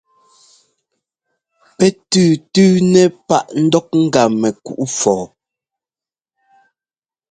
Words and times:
Pɛ́ 1.77 1.89
tʉ́tʉ́nɛ́ 2.09 3.05
páꞌ 3.27 3.49
ńdɔk 3.63 3.87
ŋ́gá 4.01 4.23
mɛkuꞌ 4.39 4.81
fɔɔ. 4.99 5.25